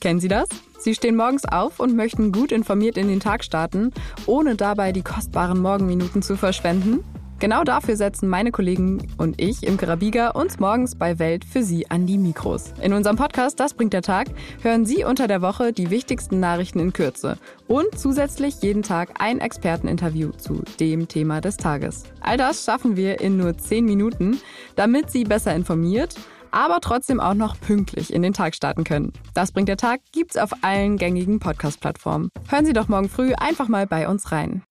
Kennen 0.00 0.20
Sie 0.20 0.28
das? 0.28 0.48
Sie 0.78 0.94
stehen 0.94 1.16
morgens 1.16 1.44
auf 1.44 1.78
und 1.78 1.94
möchten 1.94 2.32
gut 2.32 2.52
informiert 2.52 2.96
in 2.96 3.08
den 3.08 3.20
Tag 3.20 3.44
starten, 3.44 3.92
ohne 4.24 4.56
dabei 4.56 4.92
die 4.92 5.02
kostbaren 5.02 5.60
Morgenminuten 5.60 6.22
zu 6.22 6.36
verschwenden? 6.36 7.04
Genau 7.40 7.64
dafür 7.64 7.96
setzen 7.96 8.28
meine 8.28 8.52
Kollegen 8.52 9.08
und 9.16 9.40
ich 9.40 9.62
im 9.62 9.78
Karabiga 9.78 10.28
uns 10.28 10.58
morgens 10.58 10.94
bei 10.94 11.18
Welt 11.18 11.42
für 11.46 11.62
Sie 11.62 11.90
an 11.90 12.04
die 12.04 12.18
Mikros. 12.18 12.74
In 12.82 12.92
unserem 12.92 13.16
Podcast 13.16 13.58
Das 13.58 13.72
bringt 13.72 13.94
der 13.94 14.02
Tag 14.02 14.28
hören 14.62 14.84
Sie 14.84 15.04
unter 15.04 15.26
der 15.26 15.40
Woche 15.40 15.72
die 15.72 15.88
wichtigsten 15.88 16.38
Nachrichten 16.38 16.80
in 16.80 16.92
Kürze 16.92 17.38
und 17.66 17.98
zusätzlich 17.98 18.56
jeden 18.60 18.82
Tag 18.82 19.14
ein 19.18 19.40
Experteninterview 19.40 20.32
zu 20.32 20.62
dem 20.80 21.08
Thema 21.08 21.40
des 21.40 21.56
Tages. 21.56 22.04
All 22.20 22.36
das 22.36 22.66
schaffen 22.66 22.96
wir 22.96 23.20
in 23.20 23.38
nur 23.38 23.56
10 23.56 23.86
Minuten, 23.86 24.38
damit 24.76 25.10
Sie 25.10 25.24
besser 25.24 25.54
informiert 25.54 26.16
aber 26.50 26.80
trotzdem 26.80 27.20
auch 27.20 27.34
noch 27.34 27.58
pünktlich 27.60 28.12
in 28.12 28.22
den 28.22 28.32
Tag 28.32 28.54
starten 28.54 28.84
können. 28.84 29.12
Das 29.34 29.52
bringt 29.52 29.68
der 29.68 29.76
Tag 29.76 30.00
gibt's 30.12 30.36
auf 30.36 30.50
allen 30.62 30.96
gängigen 30.96 31.40
Podcast-Plattformen. 31.40 32.30
Hören 32.48 32.66
Sie 32.66 32.72
doch 32.72 32.88
morgen 32.88 33.08
früh 33.08 33.32
einfach 33.34 33.68
mal 33.68 33.86
bei 33.86 34.08
uns 34.08 34.32
rein. 34.32 34.62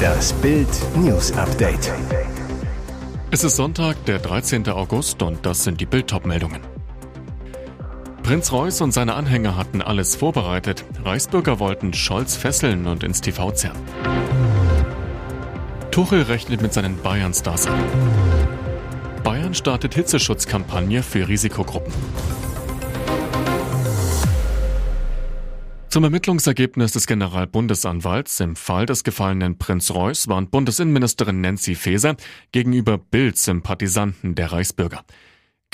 Das 0.00 0.32
Bild 0.34 0.68
News 0.96 1.32
Update. 1.32 1.92
Es 3.30 3.42
ist 3.42 3.56
Sonntag, 3.56 4.04
der 4.04 4.18
13. 4.18 4.68
August 4.68 5.22
und 5.22 5.44
das 5.44 5.64
sind 5.64 5.80
die 5.80 5.86
Bild 5.86 6.12
meldungen 6.24 6.60
Prinz 8.24 8.52
Reuß 8.52 8.80
und 8.80 8.92
seine 8.92 9.16
Anhänger 9.16 9.54
hatten 9.54 9.82
alles 9.82 10.16
vorbereitet. 10.16 10.84
Reichsbürger 11.04 11.58
wollten 11.58 11.92
Scholz 11.92 12.36
fesseln 12.36 12.86
und 12.86 13.02
ins 13.02 13.20
TV 13.20 13.50
zerren. 13.50 13.76
Tuchel 15.94 16.22
rechnet 16.22 16.60
mit 16.60 16.72
seinen 16.72 17.00
Bayern-Stars 17.00 17.68
ab. 17.68 17.78
Bayern 19.22 19.54
startet 19.54 19.94
Hitzeschutzkampagne 19.94 21.04
für 21.04 21.28
Risikogruppen. 21.28 21.94
Zum 25.90 26.02
Ermittlungsergebnis 26.02 26.90
des 26.90 27.06
Generalbundesanwalts 27.06 28.40
im 28.40 28.56
Fall 28.56 28.86
des 28.86 29.04
gefallenen 29.04 29.56
Prinz 29.56 29.92
Reuß 29.92 30.26
warnt 30.26 30.50
Bundesinnenministerin 30.50 31.40
Nancy 31.40 31.76
Faeser 31.76 32.16
gegenüber 32.50 32.98
Bild-Sympathisanten 32.98 34.34
der 34.34 34.50
Reichsbürger. 34.50 35.04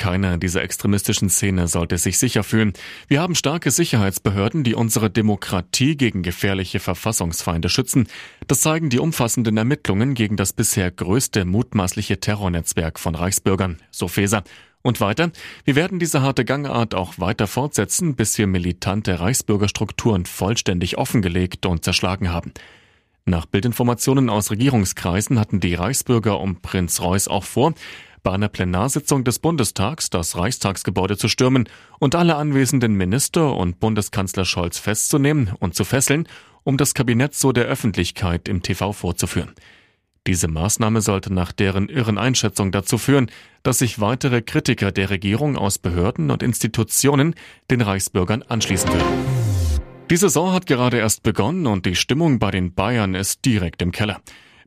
Keiner 0.01 0.39
dieser 0.39 0.63
extremistischen 0.63 1.29
Szene 1.29 1.69
sollte 1.69 1.99
sich 1.99 2.17
sicher 2.17 2.43
fühlen. 2.43 2.73
Wir 3.07 3.21
haben 3.21 3.35
starke 3.35 3.71
Sicherheitsbehörden, 3.71 4.65
die 4.65 4.75
unsere 4.75 5.11
Demokratie 5.11 5.95
gegen 5.95 6.23
gefährliche 6.23 6.81
Verfassungsfeinde 6.81 7.69
schützen. 7.69 8.09
Das 8.47 8.63
zeigen 8.63 8.89
die 8.89 8.99
umfassenden 8.99 9.59
Ermittlungen 9.59 10.15
gegen 10.15 10.39
das 10.39 10.55
bisher 10.55 10.91
größte 10.91 11.45
mutmaßliche 11.45 12.19
Terrornetzwerk 12.19 12.99
von 12.99 13.15
Reichsbürgern, 13.15 13.77
so 13.91 14.09
Feser. 14.09 14.43
Und 14.81 15.03
weiter, 15.03 15.33
wir 15.67 15.77
werden 15.77 15.99
diese 15.99 16.23
harte 16.23 16.47
Gangart 16.47 16.95
auch 16.95 17.19
weiter 17.19 17.47
fortsetzen, 17.47 18.15
bis 18.17 18.39
wir 18.39 18.47
militante 18.47 19.21
Reichsbürgerstrukturen 19.21 20.25
vollständig 20.25 20.97
offengelegt 20.97 21.67
und 21.67 21.85
zerschlagen 21.85 22.33
haben. 22.33 22.55
Nach 23.27 23.45
Bildinformationen 23.45 24.31
aus 24.31 24.51
Regierungskreisen 24.51 25.39
hatten 25.39 25.61
die 25.61 25.75
Reichsbürger 25.75 26.41
um 26.41 26.63
Prinz 26.63 27.03
Reuß 27.03 27.29
auch 27.29 27.45
vor, 27.45 27.75
bei 28.23 28.33
einer 28.33 28.49
Plenarsitzung 28.49 29.25
des 29.25 29.39
Bundestags 29.39 30.11
das 30.11 30.37
Reichstagsgebäude 30.37 31.17
zu 31.17 31.29
stürmen 31.29 31.69
und 31.99 32.15
alle 32.15 32.37
anwesenden 32.37 32.95
Minister 32.95 33.57
und 33.57 33.81
Bundeskanzler 33.81 34.45
Scholz 34.45 34.79
festzunehmen 34.79 35.53
und 35.59 35.75
zu 35.75 35.85
fesseln, 35.85 36.29
um 36.63 36.77
das 36.77 36.95
Kabinett 36.95 37.35
so 37.35 37.53
der 37.53 37.65
Öffentlichkeit 37.65 38.49
im 38.49 38.63
TV 38.63 38.93
vorzuführen. 38.93 39.53
Diese 40.27 40.49
Maßnahme 40.49 41.01
sollte 41.01 41.33
nach 41.33 41.51
deren 41.51 41.89
irren 41.89 42.19
Einschätzung 42.19 42.73
dazu 42.73 42.99
führen, 42.99 43.31
dass 43.63 43.79
sich 43.79 44.01
weitere 44.01 44.43
Kritiker 44.43 44.93
der 44.93 45.11
Regierung 45.11 45.57
aus 45.57 45.79
Behörden 45.79 46.31
und 46.31 46.43
Institutionen 46.43 47.35
den 47.71 47.81
Reichsbürgern 47.81 48.43
anschließen 48.43 48.91
würden. 48.91 49.41
Die 50.11 50.17
Saison 50.17 50.53
hat 50.53 50.67
gerade 50.67 50.99
erst 50.99 51.23
begonnen 51.23 51.67
und 51.67 51.87
die 51.87 51.95
Stimmung 51.95 52.39
bei 52.39 52.51
den 52.51 52.75
Bayern 52.75 53.15
ist 53.15 53.45
direkt 53.45 53.81
im 53.81 53.93
Keller. 53.93 54.21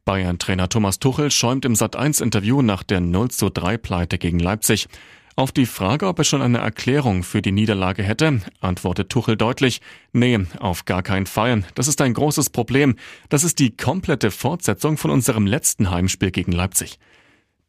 Bayern-Trainer 0.06 0.68
Thomas 0.68 1.00
Tuchel 1.00 1.32
schäumt 1.32 1.64
im 1.64 1.76
Sat1-Interview 1.76 2.62
nach 2.62 2.84
der 2.84 3.00
0 3.00 3.32
zu 3.32 3.50
3 3.50 3.78
Pleite 3.78 4.18
gegen 4.18 4.40
Leipzig. 4.40 4.90
Auf 5.38 5.54
die 5.54 5.66
Frage, 5.66 6.08
ob 6.08 6.20
er 6.20 6.26
schon 6.26 6.42
eine 6.42 6.58
Erklärung 6.58 7.24
für 7.24 7.42
die 7.42 7.54
Niederlage 7.54 8.04
hätte, 8.04 8.42
antwortet 8.60 9.10
Tuchel 9.10 9.38
deutlich, 9.38 9.80
nee, 10.12 10.40
auf 10.60 10.84
gar 10.84 11.04
keinen 11.04 11.26
Fall. 11.26 11.64
Das 11.74 11.88
ist 11.88 12.02
ein 12.02 12.14
großes 12.14 12.50
Problem. 12.50 12.98
Das 13.30 13.46
ist 13.46 13.60
die 13.60 13.76
komplette 13.76 14.30
Fortsetzung 14.30 14.98
von 14.98 15.10
unserem 15.10 15.48
letzten 15.48 15.90
Heimspiel 15.90 16.32
gegen 16.32 16.52
Leipzig. 16.52 17.00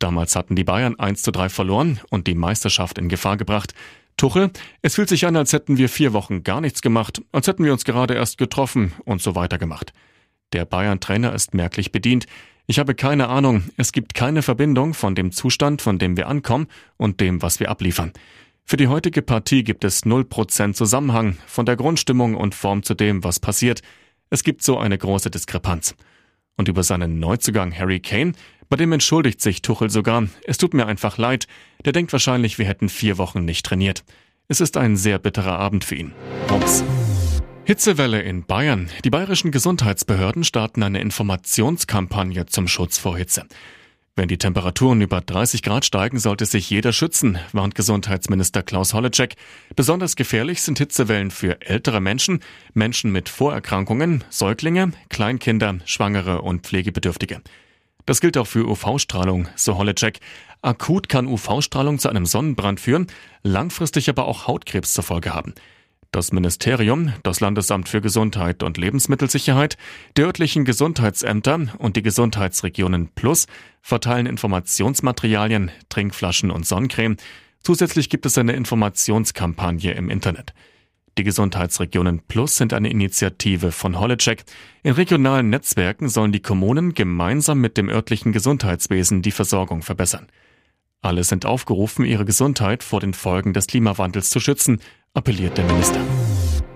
Damals 0.01 0.35
hatten 0.35 0.57
die 0.57 0.65
Bayern 0.65 0.99
1 0.99 1.23
zu 1.23 1.31
3 1.31 1.49
verloren 1.49 2.01
und 2.11 2.27
die 2.27 2.35
Meisterschaft 2.35 2.99
in 2.99 3.09
Gefahr 3.09 3.37
gebracht. 3.37 3.75
Tuchel, 4.17 4.51
es 4.83 4.97
fühlt 4.97 5.09
sich 5.09 5.25
an, 5.25 5.37
als 5.37 5.53
hätten 5.53 5.79
wir 5.79 5.89
vier 5.89 6.13
Wochen 6.13 6.43
gar 6.43 6.61
nichts 6.61 6.83
gemacht, 6.83 7.23
als 7.31 7.47
hätten 7.47 7.65
wir 7.65 7.73
uns 7.73 7.85
gerade 7.85 8.15
erst 8.15 8.39
getroffen 8.39 8.93
und 9.05 9.23
so 9.23 9.37
weiter 9.37 9.57
gemacht. 9.57 9.93
Der 10.55 10.65
Bayern-Trainer 10.65 11.35
ist 11.35 11.53
merklich 11.53 11.91
bedient. 11.91 12.27
Ich 12.69 12.79
habe 12.79 12.95
keine 12.95 13.29
Ahnung, 13.29 13.65
es 13.77 13.91
gibt 13.91 14.15
keine 14.15 14.41
Verbindung 14.41 14.95
von 14.95 15.17
dem 15.17 15.33
Zustand, 15.33 15.83
von 15.83 15.99
dem 15.99 16.17
wir 16.17 16.29
ankommen 16.29 16.69
und 16.97 17.21
dem, 17.21 17.43
was 17.43 17.59
wir 17.59 17.71
abliefern. 17.71 18.13
Für 18.65 18.77
die 18.77 18.87
heutige 18.87 19.21
Partie 19.21 19.65
gibt 19.65 19.83
es 19.83 20.05
0% 20.05 20.75
Zusammenhang 20.75 21.37
von 21.49 21.67
der 21.67 21.75
Grundstimmung 21.75 22.37
und 22.37 22.55
Form 22.55 22.85
zu 22.85 22.95
dem, 22.95 23.25
was 23.25 23.41
passiert. 23.41 23.83
Es 24.31 24.45
gibt 24.45 24.63
so 24.63 24.79
eine 24.79 24.97
große 24.97 25.29
Diskrepanz. 25.29 25.97
Und 26.57 26.69
über 26.69 26.85
seinen 26.85 27.19
Neuzugang 27.19 27.77
Harry 27.77 27.99
Kane, 27.99 28.35
bei 28.69 28.77
dem 28.77 28.93
entschuldigt 28.93 29.41
sich 29.41 29.61
Tuchel 29.61 29.91
sogar. 29.91 30.29
Es 30.45 30.57
tut 30.57 30.73
mir 30.73 30.87
einfach 30.87 31.19
leid. 31.19 31.49
Der 31.85 31.93
denkt 31.93 32.13
wahrscheinlich, 32.13 32.59
wir 32.59 32.67
hätten 32.67 32.89
vier 32.89 33.19
Wochen 33.19 33.45
nicht 33.45 33.67
trainiert. 33.67 34.05
Es 34.47 34.61
ist 34.61 34.77
ein 34.77 34.97
sehr 34.97 35.19
bitterer 35.19 35.59
Abend 35.59 35.83
für 35.83 35.97
ihn. 35.97 36.13
Ups. 36.49 36.85
Hitzewelle 37.67 38.21
in 38.21 38.45
Bayern. 38.45 38.91
Die 39.05 39.11
bayerischen 39.11 39.51
Gesundheitsbehörden 39.51 40.45
starten 40.45 40.83
eine 40.83 41.01
Informationskampagne 41.01 42.45
zum 42.45 42.69
Schutz 42.69 42.99
vor 42.99 43.17
Hitze. 43.17 43.47
Wenn 44.17 44.29
die 44.29 44.37
Temperaturen 44.37 45.01
über 45.01 45.23
30 45.23 45.63
Grad 45.63 45.87
steigen, 45.87 46.19
sollte 46.19 46.45
sich 46.45 46.69
jeder 46.69 46.93
schützen, 46.93 47.39
warnt 47.53 47.75
Gesundheitsminister 47.75 48.63
Klaus 48.63 48.93
Holleczek. 48.93 49.37
Besonders 49.77 50.15
gefährlich 50.15 50.61
sind 50.61 50.77
Hitzewellen 50.77 51.31
für 51.31 51.63
ältere 51.63 52.03
Menschen, 52.03 52.41
Menschen 52.75 53.11
mit 53.13 53.31
Vorerkrankungen, 53.31 54.25
Säuglinge, 54.29 54.93
Kleinkinder, 55.09 55.79
Schwangere 55.87 56.43
und 56.43 56.67
Pflegebedürftige. 56.67 57.41
Das 58.05 58.21
gilt 58.21 58.37
auch 58.37 58.47
für 58.47 58.69
UV-Strahlung, 58.69 59.49
so 59.57 59.79
Holleczek. 59.79 60.21
Akut 60.61 61.09
kann 61.09 61.27
UV-Strahlung 61.27 61.99
zu 61.99 62.11
einem 62.11 62.27
Sonnenbrand 62.27 62.79
führen, 62.79 63.07
langfristig 63.43 64.11
aber 64.11 64.27
auch 64.27 64.47
Hautkrebs 64.47 64.93
zur 64.93 65.05
Folge 65.05 65.33
haben. 65.33 65.55
Das 66.15 66.31
Ministerium, 66.31 67.13
das 67.25 67.41
Landesamt 67.41 67.89
für 67.89 68.01
Gesundheit 68.01 68.63
und 68.63 68.79
Lebensmittelsicherheit, 68.79 69.77
die 70.17 70.23
örtlichen 70.23 70.65
Gesundheitsämter 70.65 71.75
und 71.79 71.97
die 71.97 72.03
Gesundheitsregionen 72.03 73.09
Plus 73.17 73.49
verteilen 73.83 74.27
Informationsmaterialien, 74.27 75.73
Trinkflaschen 75.89 76.53
und 76.53 76.69
Sonnencreme. 76.69 77.17
Zusätzlich 77.65 78.11
gibt 78.11 78.27
es 78.27 78.39
eine 78.39 78.53
Informationskampagne 78.53 79.91
im 79.95 80.09
Internet. 80.09 80.55
Die 81.19 81.25
Gesundheitsregionen 81.25 82.21
Plus 82.21 82.55
sind 82.55 82.73
eine 82.75 82.91
Initiative 82.91 83.73
von 83.73 83.99
Holleczek. 83.99 84.45
In 84.85 84.93
regionalen 84.93 85.51
Netzwerken 85.51 86.09
sollen 86.09 86.31
die 86.31 86.43
Kommunen 86.43 86.95
gemeinsam 86.95 87.61
mit 87.61 87.77
dem 87.77 87.89
örtlichen 87.89 88.31
Gesundheitswesen 88.31 89.23
die 89.23 89.33
Versorgung 89.33 89.83
verbessern. 89.83 90.29
Alle 91.05 91.25
sind 91.25 91.45
aufgerufen, 91.45 92.05
ihre 92.07 92.25
Gesundheit 92.25 92.85
vor 92.85 93.01
den 93.01 93.15
Folgen 93.15 93.53
des 93.53 93.67
Klimawandels 93.67 94.31
zu 94.31 94.39
schützen, 94.39 94.79
appelliert 95.15 95.57
der 95.57 95.65
Minister. 95.65 96.01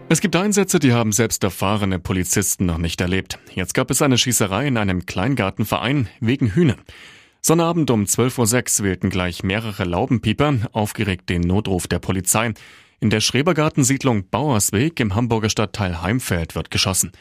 Es 0.08 0.20
gibt 0.20 0.36
Einsätze, 0.36 0.78
die 0.78 0.92
haben 0.92 1.12
selbst 1.12 1.44
erfahrene 1.44 1.98
Polizisten 1.98 2.66
noch 2.66 2.78
nicht 2.78 3.00
erlebt. 3.00 3.38
Jetzt 3.54 3.74
gab 3.74 3.90
es 3.90 4.00
eine 4.00 4.16
Schießerei 4.16 4.68
in 4.68 4.78
einem 4.78 5.04
Kleingartenverein 5.04 6.08
wegen 6.20 6.54
Hühnern. 6.54 6.80
Sonnabend 7.42 7.90
um 7.90 8.04
12.06 8.04 8.80
Uhr 8.80 8.86
wählten 8.86 9.10
gleich 9.10 9.42
mehrere 9.42 9.84
Laubenpieper 9.84 10.68
aufgeregt 10.72 11.28
den 11.28 11.42
Notruf 11.42 11.88
der 11.88 11.98
Polizei. 11.98 12.54
In 13.00 13.10
der 13.10 13.20
Schrebergartensiedlung 13.20 14.28
Bauersweg 14.30 14.98
im 15.00 15.14
Hamburger 15.14 15.50
Stadtteil 15.50 16.00
Heimfeld 16.00 16.54
wird 16.54 16.70
geschossen. 16.70 17.12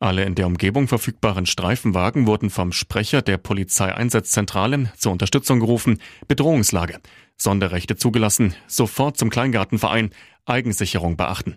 Alle 0.00 0.24
in 0.24 0.36
der 0.36 0.46
Umgebung 0.46 0.86
verfügbaren 0.86 1.44
Streifenwagen 1.44 2.28
wurden 2.28 2.50
vom 2.50 2.70
Sprecher 2.70 3.20
der 3.20 3.36
Polizeieinsatzzentrale 3.36 4.92
zur 4.96 5.10
Unterstützung 5.10 5.58
gerufen. 5.58 5.98
Bedrohungslage. 6.28 7.00
Sonderrechte 7.36 7.96
zugelassen. 7.96 8.54
Sofort 8.68 9.16
zum 9.16 9.28
Kleingartenverein. 9.28 10.10
Eigensicherung 10.48 11.16
beachten. 11.16 11.56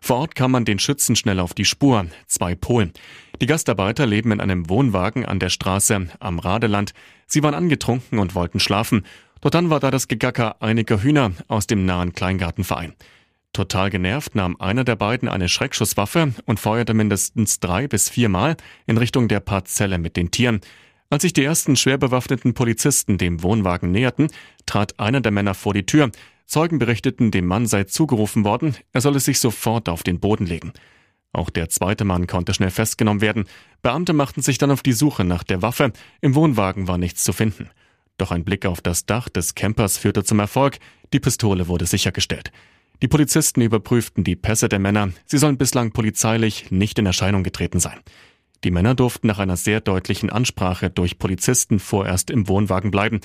Vor 0.00 0.16
Ort 0.16 0.34
kam 0.34 0.50
man 0.50 0.64
den 0.64 0.80
Schützen 0.80 1.14
schnell 1.14 1.38
auf 1.38 1.54
die 1.54 1.64
Spur. 1.64 2.06
Zwei 2.26 2.56
Polen. 2.56 2.92
Die 3.40 3.46
Gastarbeiter 3.46 4.04
leben 4.04 4.32
in 4.32 4.40
einem 4.40 4.68
Wohnwagen 4.68 5.24
an 5.24 5.38
der 5.38 5.48
Straße 5.48 6.08
am 6.18 6.38
Radeland. 6.40 6.92
Sie 7.26 7.42
waren 7.42 7.54
angetrunken 7.54 8.18
und 8.18 8.34
wollten 8.34 8.58
schlafen. 8.58 9.06
Doch 9.40 9.50
dann 9.50 9.70
war 9.70 9.80
da 9.80 9.90
das 9.90 10.08
Gegacker 10.08 10.60
einiger 10.60 11.02
Hühner 11.02 11.32
aus 11.46 11.66
dem 11.66 11.84
nahen 11.84 12.14
Kleingartenverein. 12.14 12.94
Total 13.52 13.90
genervt 13.90 14.34
nahm 14.34 14.56
einer 14.58 14.82
der 14.82 14.96
beiden 14.96 15.28
eine 15.28 15.48
Schreckschusswaffe 15.48 16.32
und 16.46 16.58
feuerte 16.58 16.94
mindestens 16.94 17.60
drei 17.60 17.86
bis 17.86 18.08
viermal 18.08 18.56
in 18.86 18.96
Richtung 18.96 19.28
der 19.28 19.40
Parzelle 19.40 19.98
mit 19.98 20.16
den 20.16 20.30
Tieren. 20.30 20.60
Als 21.10 21.22
sich 21.22 21.34
die 21.34 21.44
ersten 21.44 21.76
schwer 21.76 21.98
bewaffneten 21.98 22.54
Polizisten 22.54 23.18
dem 23.18 23.42
Wohnwagen 23.42 23.92
näherten, 23.92 24.28
trat 24.64 24.98
einer 24.98 25.20
der 25.20 25.32
Männer 25.32 25.52
vor 25.52 25.74
die 25.74 25.84
Tür. 25.84 26.10
Zeugen 26.52 26.78
berichteten, 26.78 27.30
dem 27.30 27.46
Mann 27.46 27.66
sei 27.66 27.84
zugerufen 27.84 28.44
worden, 28.44 28.76
er 28.92 29.00
solle 29.00 29.20
sich 29.20 29.40
sofort 29.40 29.88
auf 29.88 30.02
den 30.02 30.20
Boden 30.20 30.44
legen. 30.44 30.74
Auch 31.32 31.48
der 31.48 31.70
zweite 31.70 32.04
Mann 32.04 32.26
konnte 32.26 32.52
schnell 32.52 32.70
festgenommen 32.70 33.22
werden. 33.22 33.46
Beamte 33.80 34.12
machten 34.12 34.42
sich 34.42 34.58
dann 34.58 34.70
auf 34.70 34.82
die 34.82 34.92
Suche 34.92 35.24
nach 35.24 35.44
der 35.44 35.62
Waffe. 35.62 35.94
Im 36.20 36.34
Wohnwagen 36.34 36.88
war 36.88 36.98
nichts 36.98 37.24
zu 37.24 37.32
finden. 37.32 37.70
Doch 38.18 38.32
ein 38.32 38.44
Blick 38.44 38.66
auf 38.66 38.82
das 38.82 39.06
Dach 39.06 39.30
des 39.30 39.54
Campers 39.54 39.96
führte 39.96 40.24
zum 40.24 40.40
Erfolg. 40.40 40.78
Die 41.14 41.20
Pistole 41.20 41.68
wurde 41.68 41.86
sichergestellt. 41.86 42.52
Die 43.00 43.08
Polizisten 43.08 43.62
überprüften 43.62 44.22
die 44.22 44.36
Pässe 44.36 44.68
der 44.68 44.78
Männer. 44.78 45.08
Sie 45.24 45.38
sollen 45.38 45.56
bislang 45.56 45.92
polizeilich 45.92 46.70
nicht 46.70 46.98
in 46.98 47.06
Erscheinung 47.06 47.44
getreten 47.44 47.80
sein. 47.80 47.98
Die 48.62 48.70
Männer 48.70 48.94
durften 48.94 49.26
nach 49.26 49.38
einer 49.38 49.56
sehr 49.56 49.80
deutlichen 49.80 50.28
Ansprache 50.28 50.90
durch 50.90 51.18
Polizisten 51.18 51.78
vorerst 51.78 52.30
im 52.30 52.46
Wohnwagen 52.46 52.90
bleiben. 52.90 53.20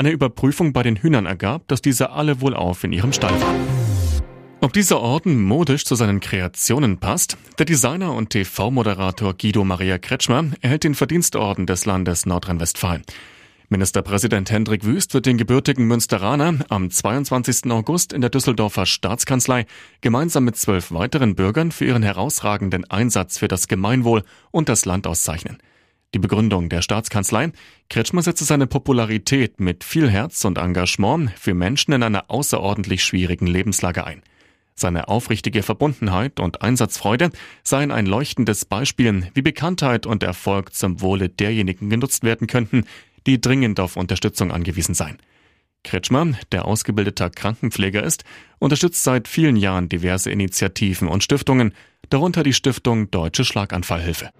Eine 0.00 0.12
Überprüfung 0.12 0.72
bei 0.72 0.82
den 0.82 0.96
Hühnern 0.96 1.26
ergab, 1.26 1.68
dass 1.68 1.82
diese 1.82 2.08
alle 2.12 2.40
wohlauf 2.40 2.84
in 2.84 2.92
ihrem 2.94 3.12
Stall 3.12 3.38
waren. 3.38 3.60
Ob 4.62 4.72
dieser 4.72 4.98
Orden 4.98 5.42
modisch 5.42 5.84
zu 5.84 5.94
seinen 5.94 6.20
Kreationen 6.20 6.96
passt? 6.96 7.36
Der 7.58 7.66
Designer 7.66 8.14
und 8.14 8.30
TV-Moderator 8.30 9.34
Guido 9.34 9.62
Maria 9.62 9.98
Kretschmer 9.98 10.52
erhält 10.62 10.84
den 10.84 10.94
Verdienstorden 10.94 11.66
des 11.66 11.84
Landes 11.84 12.24
Nordrhein-Westfalen. 12.24 13.02
Ministerpräsident 13.68 14.50
Hendrik 14.50 14.86
Wüst 14.86 15.12
wird 15.12 15.26
den 15.26 15.36
gebürtigen 15.36 15.86
Münsteraner 15.86 16.54
am 16.70 16.90
22. 16.90 17.70
August 17.70 18.14
in 18.14 18.22
der 18.22 18.30
Düsseldorfer 18.30 18.86
Staatskanzlei 18.86 19.66
gemeinsam 20.00 20.46
mit 20.46 20.56
zwölf 20.56 20.92
weiteren 20.92 21.34
Bürgern 21.34 21.72
für 21.72 21.84
ihren 21.84 22.02
herausragenden 22.02 22.90
Einsatz 22.90 23.36
für 23.36 23.48
das 23.48 23.68
Gemeinwohl 23.68 24.22
und 24.50 24.70
das 24.70 24.86
Land 24.86 25.06
auszeichnen. 25.06 25.58
Die 26.12 26.18
Begründung 26.18 26.68
der 26.68 26.82
Staatskanzlei, 26.82 27.52
Kretschmer 27.88 28.22
setze 28.22 28.44
seine 28.44 28.66
Popularität 28.66 29.60
mit 29.60 29.84
viel 29.84 30.10
Herz 30.10 30.44
und 30.44 30.58
Engagement 30.58 31.30
für 31.38 31.54
Menschen 31.54 31.92
in 31.92 32.02
einer 32.02 32.24
außerordentlich 32.28 33.04
schwierigen 33.04 33.46
Lebenslage 33.46 34.04
ein. 34.04 34.22
Seine 34.74 35.08
aufrichtige 35.08 35.62
Verbundenheit 35.62 36.40
und 36.40 36.62
Einsatzfreude 36.62 37.30
seien 37.62 37.92
ein 37.92 38.06
leuchtendes 38.06 38.64
Beispiel, 38.64 39.28
wie 39.34 39.42
Bekanntheit 39.42 40.06
und 40.06 40.22
Erfolg 40.22 40.74
zum 40.74 41.00
Wohle 41.00 41.28
derjenigen 41.28 41.90
genutzt 41.90 42.24
werden 42.24 42.48
könnten, 42.48 42.86
die 43.26 43.40
dringend 43.40 43.78
auf 43.78 43.96
Unterstützung 43.96 44.50
angewiesen 44.50 44.94
seien. 44.94 45.18
Kretschmer, 45.84 46.32
der 46.50 46.64
ausgebildeter 46.64 47.30
Krankenpfleger 47.30 48.02
ist, 48.02 48.24
unterstützt 48.58 49.04
seit 49.04 49.28
vielen 49.28 49.56
Jahren 49.56 49.88
diverse 49.88 50.30
Initiativen 50.30 51.08
und 51.08 51.22
Stiftungen, 51.22 51.72
darunter 52.08 52.42
die 52.42 52.52
Stiftung 52.52 53.10
Deutsche 53.10 53.44
Schlaganfallhilfe. 53.44 54.30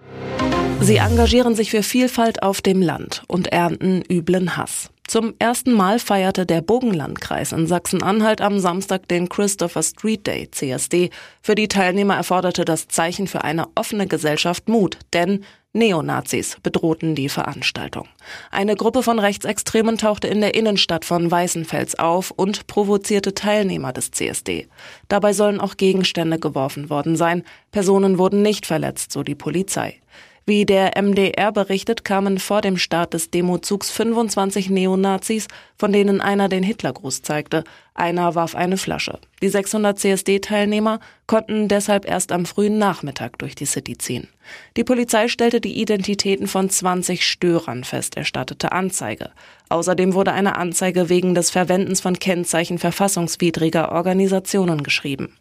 Sie 0.82 0.96
engagieren 0.96 1.54
sich 1.54 1.70
für 1.70 1.82
Vielfalt 1.82 2.42
auf 2.42 2.62
dem 2.62 2.80
Land 2.80 3.22
und 3.28 3.48
ernten 3.48 4.02
üblen 4.10 4.56
Hass. 4.56 4.90
Zum 5.06 5.34
ersten 5.38 5.72
Mal 5.72 5.98
feierte 5.98 6.46
der 6.46 6.62
Bogenlandkreis 6.62 7.52
in 7.52 7.66
Sachsen-Anhalt 7.66 8.40
am 8.40 8.60
Samstag 8.60 9.06
den 9.08 9.28
Christopher 9.28 9.82
Street 9.82 10.26
Day, 10.26 10.48
CSD. 10.50 11.10
Für 11.42 11.54
die 11.54 11.68
Teilnehmer 11.68 12.14
erforderte 12.14 12.64
das 12.64 12.88
Zeichen 12.88 13.26
für 13.26 13.44
eine 13.44 13.66
offene 13.74 14.06
Gesellschaft 14.06 14.68
Mut, 14.68 14.98
denn 15.12 15.44
Neonazis 15.72 16.56
bedrohten 16.62 17.14
die 17.14 17.28
Veranstaltung. 17.28 18.08
Eine 18.50 18.74
Gruppe 18.74 19.02
von 19.02 19.18
Rechtsextremen 19.18 19.98
tauchte 19.98 20.28
in 20.28 20.40
der 20.40 20.54
Innenstadt 20.54 21.04
von 21.04 21.30
Weißenfels 21.30 21.98
auf 21.98 22.30
und 22.30 22.66
provozierte 22.66 23.34
Teilnehmer 23.34 23.92
des 23.92 24.12
CSD. 24.12 24.66
Dabei 25.08 25.32
sollen 25.32 25.60
auch 25.60 25.76
Gegenstände 25.76 26.38
geworfen 26.38 26.88
worden 26.88 27.16
sein. 27.16 27.44
Personen 27.70 28.18
wurden 28.18 28.42
nicht 28.42 28.64
verletzt, 28.64 29.12
so 29.12 29.22
die 29.22 29.34
Polizei. 29.36 30.00
Wie 30.50 30.66
der 30.66 31.00
MDR 31.00 31.52
berichtet, 31.52 32.04
kamen 32.04 32.40
vor 32.40 32.60
dem 32.60 32.76
Start 32.76 33.14
des 33.14 33.30
Demozugs 33.30 33.88
25 33.92 34.68
Neonazis, 34.68 35.46
von 35.76 35.92
denen 35.92 36.20
einer 36.20 36.48
den 36.48 36.64
Hitlergruß 36.64 37.22
zeigte. 37.22 37.62
Einer 37.94 38.34
warf 38.34 38.56
eine 38.56 38.76
Flasche. 38.76 39.20
Die 39.42 39.48
600 39.48 39.96
CSD-Teilnehmer 39.96 40.98
konnten 41.28 41.68
deshalb 41.68 42.04
erst 42.04 42.32
am 42.32 42.46
frühen 42.46 42.78
Nachmittag 42.78 43.38
durch 43.38 43.54
die 43.54 43.64
City 43.64 43.96
ziehen. 43.96 44.26
Die 44.76 44.82
Polizei 44.82 45.28
stellte 45.28 45.60
die 45.60 45.80
Identitäten 45.80 46.48
von 46.48 46.68
20 46.68 47.24
Störern 47.24 47.84
fest, 47.84 48.16
erstattete 48.16 48.72
Anzeige. 48.72 49.30
Außerdem 49.68 50.14
wurde 50.14 50.32
eine 50.32 50.56
Anzeige 50.56 51.08
wegen 51.08 51.36
des 51.36 51.50
Verwendens 51.50 52.00
von 52.00 52.18
Kennzeichen 52.18 52.80
verfassungswidriger 52.80 53.92
Organisationen 53.92 54.82
geschrieben. 54.82 55.36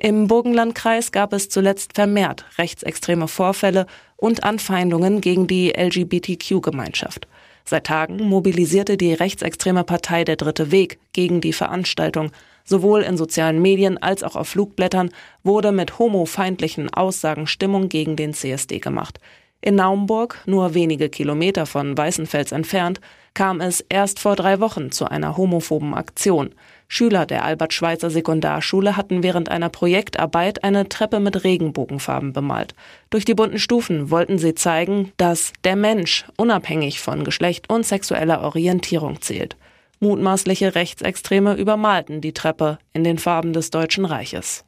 Im 0.00 0.28
Burgenlandkreis 0.28 1.10
gab 1.10 1.32
es 1.32 1.48
zuletzt 1.48 1.94
vermehrt 1.94 2.44
rechtsextreme 2.56 3.26
Vorfälle 3.26 3.86
und 4.18 4.44
Anfeindungen 4.44 5.22
gegen 5.22 5.46
die 5.46 5.70
LGBTQ-Gemeinschaft. 5.70 7.26
Seit 7.64 7.84
Tagen 7.84 8.28
mobilisierte 8.28 8.96
die 8.96 9.14
rechtsextreme 9.14 9.84
Partei 9.84 10.24
Der 10.24 10.36
Dritte 10.36 10.70
Weg 10.70 10.98
gegen 11.12 11.40
die 11.40 11.52
Veranstaltung. 11.52 12.30
Sowohl 12.64 13.02
in 13.02 13.16
sozialen 13.16 13.62
Medien 13.62 13.96
als 13.96 14.22
auch 14.22 14.36
auf 14.36 14.48
Flugblättern 14.48 15.10
wurde 15.42 15.72
mit 15.72 15.98
homofeindlichen 15.98 16.92
Aussagen 16.92 17.46
Stimmung 17.46 17.88
gegen 17.88 18.16
den 18.16 18.34
CSD 18.34 18.78
gemacht. 18.78 19.20
In 19.60 19.74
Naumburg, 19.74 20.42
nur 20.46 20.74
wenige 20.74 21.08
Kilometer 21.08 21.66
von 21.66 21.96
Weißenfels 21.96 22.52
entfernt, 22.52 23.00
kam 23.38 23.60
es 23.60 23.84
erst 23.88 24.18
vor 24.18 24.34
drei 24.34 24.58
Wochen 24.58 24.90
zu 24.90 25.08
einer 25.08 25.36
homophoben 25.36 25.94
Aktion. 25.94 26.50
Schüler 26.88 27.24
der 27.24 27.44
Albert-Schweitzer 27.44 28.10
Sekundarschule 28.10 28.96
hatten 28.96 29.22
während 29.22 29.48
einer 29.48 29.68
Projektarbeit 29.68 30.64
eine 30.64 30.88
Treppe 30.88 31.20
mit 31.20 31.44
Regenbogenfarben 31.44 32.32
bemalt. 32.32 32.74
Durch 33.10 33.24
die 33.24 33.36
bunten 33.36 33.60
Stufen 33.60 34.10
wollten 34.10 34.38
sie 34.38 34.56
zeigen, 34.56 35.12
dass 35.18 35.52
der 35.62 35.76
Mensch 35.76 36.24
unabhängig 36.36 36.98
von 36.98 37.22
Geschlecht 37.22 37.70
und 37.70 37.86
sexueller 37.86 38.42
Orientierung 38.42 39.20
zählt. 39.20 39.56
Mutmaßliche 40.00 40.74
Rechtsextreme 40.74 41.54
übermalten 41.54 42.20
die 42.20 42.32
Treppe 42.32 42.78
in 42.92 43.04
den 43.04 43.18
Farben 43.18 43.52
des 43.52 43.70
Deutschen 43.70 44.04
Reiches. 44.04 44.64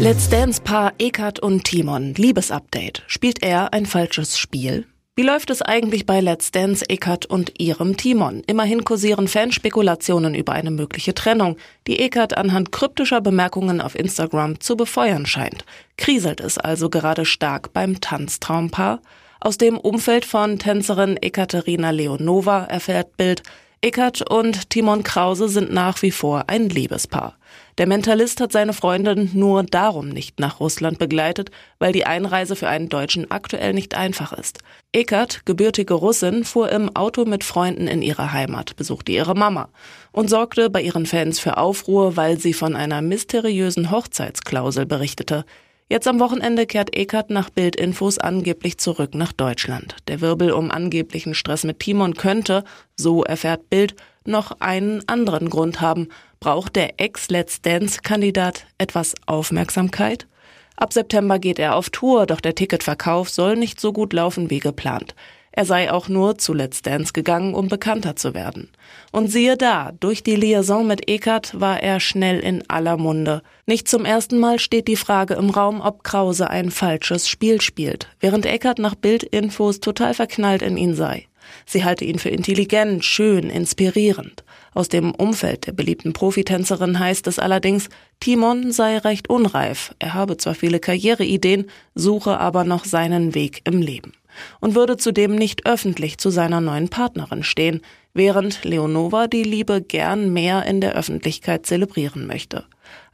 Let's 0.00 0.28
Dance-Paar 0.28 0.94
Eckart 0.98 1.38
und 1.38 1.62
Timon, 1.62 2.14
Liebesupdate. 2.14 3.04
Spielt 3.06 3.44
er 3.44 3.72
ein 3.72 3.86
falsches 3.86 4.38
Spiel? 4.38 4.86
Wie 5.16 5.22
läuft 5.22 5.50
es 5.50 5.60
eigentlich 5.60 6.06
bei 6.06 6.20
Let's 6.20 6.52
Dance 6.52 6.88
Eckart 6.88 7.26
und 7.26 7.60
ihrem 7.60 7.96
Timon? 7.96 8.44
Immerhin 8.46 8.84
kursieren 8.84 9.26
Fanspekulationen 9.26 10.36
über 10.36 10.52
eine 10.52 10.70
mögliche 10.70 11.14
Trennung, 11.14 11.56
die 11.88 11.98
Eckart 11.98 12.36
anhand 12.36 12.70
kryptischer 12.70 13.20
Bemerkungen 13.20 13.80
auf 13.80 13.98
Instagram 13.98 14.60
zu 14.60 14.76
befeuern 14.76 15.26
scheint. 15.26 15.64
Kriselt 15.96 16.40
es 16.40 16.58
also 16.58 16.88
gerade 16.88 17.24
stark 17.24 17.72
beim 17.72 18.00
Tanztraumpaar? 18.00 19.02
Aus 19.40 19.58
dem 19.58 19.78
Umfeld 19.78 20.24
von 20.24 20.60
Tänzerin 20.60 21.16
Ekaterina 21.16 21.90
Leonova 21.90 22.64
erfährt 22.66 23.16
Bild, 23.16 23.42
Eckert 23.82 24.30
und 24.30 24.68
Timon 24.68 25.04
Krause 25.04 25.48
sind 25.48 25.72
nach 25.72 26.02
wie 26.02 26.10
vor 26.10 26.44
ein 26.48 26.68
Liebespaar. 26.68 27.38
Der 27.78 27.86
Mentalist 27.86 28.38
hat 28.42 28.52
seine 28.52 28.74
Freundin 28.74 29.30
nur 29.32 29.62
darum 29.62 30.10
nicht 30.10 30.38
nach 30.38 30.60
Russland 30.60 30.98
begleitet, 30.98 31.50
weil 31.78 31.94
die 31.94 32.04
Einreise 32.04 32.56
für 32.56 32.68
einen 32.68 32.90
Deutschen 32.90 33.30
aktuell 33.30 33.72
nicht 33.72 33.94
einfach 33.94 34.34
ist. 34.34 34.58
Eckert, 34.92 35.46
gebürtige 35.46 35.94
Russin, 35.94 36.44
fuhr 36.44 36.70
im 36.70 36.94
Auto 36.94 37.24
mit 37.24 37.42
Freunden 37.42 37.86
in 37.86 38.02
ihre 38.02 38.34
Heimat, 38.34 38.76
besuchte 38.76 39.12
ihre 39.12 39.34
Mama 39.34 39.70
und 40.12 40.28
sorgte 40.28 40.68
bei 40.68 40.82
ihren 40.82 41.06
Fans 41.06 41.40
für 41.40 41.56
Aufruhr, 41.56 42.18
weil 42.18 42.38
sie 42.38 42.52
von 42.52 42.76
einer 42.76 43.00
mysteriösen 43.00 43.90
Hochzeitsklausel 43.90 44.84
berichtete. 44.84 45.46
Jetzt 45.92 46.06
am 46.06 46.20
Wochenende 46.20 46.66
kehrt 46.66 46.94
Eckert 46.94 47.30
nach 47.30 47.50
Bildinfos 47.50 48.18
angeblich 48.18 48.78
zurück 48.78 49.16
nach 49.16 49.32
Deutschland. 49.32 49.96
Der 50.06 50.20
Wirbel 50.20 50.52
um 50.52 50.70
angeblichen 50.70 51.34
Stress 51.34 51.64
mit 51.64 51.80
Timon 51.80 52.14
könnte, 52.14 52.62
so 52.94 53.24
erfährt 53.24 53.68
Bild, 53.70 53.96
noch 54.24 54.60
einen 54.60 55.02
anderen 55.08 55.50
Grund 55.50 55.80
haben. 55.80 56.06
Braucht 56.38 56.76
der 56.76 57.00
Ex-Let's 57.00 57.60
Dance-Kandidat 57.62 58.66
etwas 58.78 59.16
Aufmerksamkeit? 59.26 60.28
Ab 60.76 60.92
September 60.92 61.40
geht 61.40 61.58
er 61.58 61.74
auf 61.74 61.90
Tour, 61.90 62.24
doch 62.26 62.40
der 62.40 62.54
Ticketverkauf 62.54 63.28
soll 63.28 63.56
nicht 63.56 63.80
so 63.80 63.92
gut 63.92 64.12
laufen 64.12 64.48
wie 64.48 64.60
geplant. 64.60 65.16
Er 65.52 65.64
sei 65.64 65.90
auch 65.90 66.08
nur 66.08 66.38
zu 66.38 66.54
Let's 66.54 66.80
Dance 66.82 67.12
gegangen, 67.12 67.54
um 67.54 67.68
bekannter 67.68 68.14
zu 68.14 68.34
werden. 68.34 68.68
Und 69.10 69.28
siehe 69.28 69.56
da, 69.56 69.92
durch 69.98 70.22
die 70.22 70.36
Liaison 70.36 70.86
mit 70.86 71.08
Eckert 71.08 71.58
war 71.58 71.82
er 71.82 71.98
schnell 71.98 72.38
in 72.38 72.62
aller 72.68 72.96
Munde. 72.96 73.42
Nicht 73.66 73.88
zum 73.88 74.04
ersten 74.04 74.38
Mal 74.38 74.60
steht 74.60 74.86
die 74.86 74.96
Frage 74.96 75.34
im 75.34 75.50
Raum, 75.50 75.80
ob 75.80 76.04
Krause 76.04 76.50
ein 76.50 76.70
falsches 76.70 77.28
Spiel 77.28 77.60
spielt, 77.60 78.08
während 78.20 78.46
Eckert 78.46 78.78
nach 78.78 78.94
Bildinfos 78.94 79.80
total 79.80 80.14
verknallt 80.14 80.62
in 80.62 80.76
ihn 80.76 80.94
sei. 80.94 81.26
Sie 81.66 81.84
halte 81.84 82.04
ihn 82.04 82.20
für 82.20 82.28
intelligent, 82.28 83.04
schön, 83.04 83.50
inspirierend. 83.50 84.44
Aus 84.72 84.88
dem 84.88 85.12
Umfeld 85.12 85.66
der 85.66 85.72
beliebten 85.72 86.12
Profitänzerin 86.12 87.00
heißt 87.00 87.26
es 87.26 87.40
allerdings, 87.40 87.88
Timon 88.20 88.70
sei 88.70 88.98
recht 88.98 89.28
unreif, 89.28 89.92
er 89.98 90.14
habe 90.14 90.36
zwar 90.36 90.54
viele 90.54 90.78
Karriereideen, 90.78 91.68
suche 91.96 92.38
aber 92.38 92.62
noch 92.62 92.84
seinen 92.84 93.34
Weg 93.34 93.62
im 93.64 93.82
Leben 93.82 94.12
und 94.60 94.74
würde 94.74 94.96
zudem 94.96 95.34
nicht 95.34 95.66
öffentlich 95.66 96.18
zu 96.18 96.30
seiner 96.30 96.60
neuen 96.60 96.88
Partnerin 96.88 97.42
stehen, 97.42 97.80
während 98.14 98.64
Leonova 98.64 99.26
die 99.26 99.42
Liebe 99.42 99.82
gern 99.82 100.32
mehr 100.32 100.66
in 100.66 100.80
der 100.80 100.94
Öffentlichkeit 100.94 101.66
zelebrieren 101.66 102.26
möchte. 102.26 102.64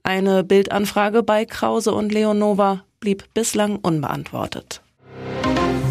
Eine 0.03 0.45
Bildanfrage 0.45 1.23
bei 1.23 1.45
Krause 1.45 1.93
und 1.93 2.13
Leonova 2.13 2.85
blieb 3.01 3.25
bislang 3.35 3.77
unbeantwortet. 3.77 4.81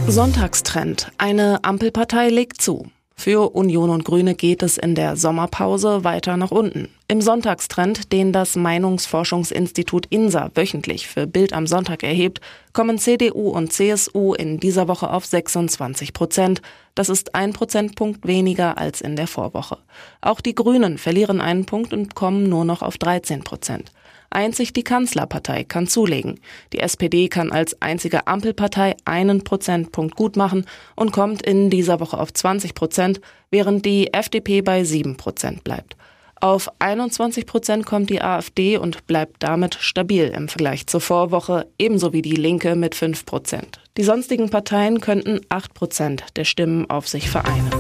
Sonntagstrend. 0.08 1.12
Eine 1.18 1.64
Ampelpartei 1.64 2.30
legt 2.30 2.62
zu. 2.62 2.88
Für 3.18 3.56
Union 3.56 3.90
und 3.90 4.04
Grüne 4.04 4.36
geht 4.36 4.62
es 4.62 4.78
in 4.78 4.94
der 4.94 5.16
Sommerpause 5.16 6.04
weiter 6.04 6.36
nach 6.38 6.52
unten. 6.52 6.90
Im 7.08 7.22
Sonntagstrend, 7.22 8.12
den 8.12 8.34
das 8.34 8.56
Meinungsforschungsinstitut 8.56 10.08
INSA 10.10 10.52
wöchentlich 10.54 11.08
für 11.08 11.26
Bild 11.26 11.54
am 11.54 11.66
Sonntag 11.66 12.04
erhebt, 12.04 12.42
kommen 12.74 13.00
CDU 13.00 13.50
und 13.50 13.72
CSU 13.72 14.34
in 14.34 14.60
dieser 14.60 14.88
Woche 14.88 15.10
auf 15.10 15.26
26 15.26 16.14
Prozent. 16.14 16.62
Das 16.94 17.10
ist 17.10 17.34
ein 17.34 17.54
Prozentpunkt 17.54 18.28
weniger 18.28 18.78
als 18.78 19.02
in 19.02 19.16
der 19.16 19.28
Vorwoche. 19.28 19.78
Auch 20.22 20.42
die 20.42 20.54
Grünen 20.54 20.98
verlieren 20.98 21.42
einen 21.42 21.66
Punkt 21.66 21.94
und 21.94 22.16
kommen 22.16 22.50
nur 22.50 22.66
noch 22.66 22.82
auf 22.82 22.98
13 22.98 23.44
Prozent. 23.44 23.92
Einzig 24.30 24.74
die 24.74 24.84
Kanzlerpartei 24.84 25.64
kann 25.64 25.88
zulegen. 25.88 26.40
Die 26.74 26.80
SPD 26.80 27.28
kann 27.28 27.52
als 27.52 27.82
einzige 27.82 28.28
Ampelpartei 28.28 28.96
einen 29.06 29.44
Prozentpunkt 29.44 30.16
gut 30.16 30.36
machen 30.36 30.66
und 30.96 31.12
kommt 31.12 31.42
in 31.42 31.70
dieser 31.70 32.00
Woche 32.00 32.20
auf 32.20 32.34
20 32.34 32.74
Prozent, 32.74 33.22
während 33.52 33.86
die 33.86 34.14
FDP 34.14 34.62
bei 34.62 34.84
7 34.84 35.18
Prozent 35.18 35.64
bleibt. 35.64 35.96
Auf 36.42 36.70
21 36.80 37.46
Prozent 37.46 37.86
kommt 37.86 38.10
die 38.10 38.22
AfD 38.22 38.78
und 38.78 39.08
bleibt 39.08 39.42
damit 39.42 39.76
stabil 39.76 40.28
im 40.36 40.48
Vergleich 40.48 40.86
zur 40.86 41.02
Vorwoche, 41.02 41.68
ebenso 41.80 42.14
wie 42.14 42.22
die 42.22 42.36
Linke 42.36 42.76
mit 42.76 42.94
5 42.94 43.26
Prozent. 43.26 43.80
Die 43.98 44.04
sonstigen 44.04 44.50
Parteien 44.50 45.00
könnten 45.00 45.40
8 45.50 45.74
Prozent 45.74 46.24
der 46.36 46.44
Stimmen 46.44 46.90
auf 46.90 47.08
sich 47.08 47.30
vereinen. 47.30 47.72